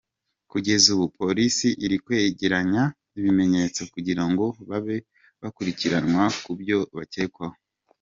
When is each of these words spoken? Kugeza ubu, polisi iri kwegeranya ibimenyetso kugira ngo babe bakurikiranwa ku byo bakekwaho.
Kugeza 0.51 0.85
ubu, 0.95 1.05
polisi 1.19 1.67
iri 1.85 1.97
kwegeranya 2.03 2.83
ibimenyetso 3.17 3.81
kugira 3.93 4.23
ngo 4.29 4.45
babe 4.69 4.97
bakurikiranwa 5.41 6.23
ku 6.43 6.51
byo 6.61 6.79
bakekwaho. 6.97 7.57